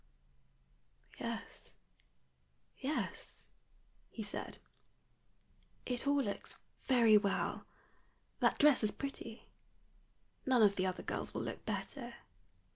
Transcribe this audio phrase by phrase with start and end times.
[1.19, 1.73] "Yes,
[2.79, 3.45] yes,"
[4.09, 4.57] he said,
[5.85, 7.67] "it all looks very well;
[8.39, 9.47] that dress is pretty.
[10.43, 12.15] None of the other girls will look better.